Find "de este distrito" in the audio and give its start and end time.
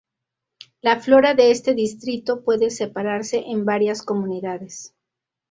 1.35-2.43